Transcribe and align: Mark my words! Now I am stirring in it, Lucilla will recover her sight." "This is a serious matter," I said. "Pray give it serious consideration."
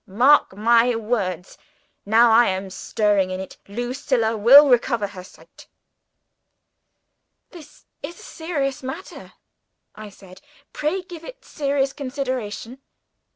Mark 0.07 0.57
my 0.57 0.95
words! 0.95 1.59
Now 2.07 2.31
I 2.31 2.47
am 2.47 2.71
stirring 2.71 3.29
in 3.29 3.39
it, 3.39 3.57
Lucilla 3.67 4.35
will 4.35 4.67
recover 4.67 5.05
her 5.05 5.23
sight." 5.23 5.67
"This 7.51 7.85
is 8.01 8.17
a 8.19 8.23
serious 8.23 8.81
matter," 8.81 9.33
I 9.93 10.09
said. 10.09 10.41
"Pray 10.73 11.03
give 11.03 11.23
it 11.23 11.45
serious 11.45 11.93
consideration." 11.93 12.81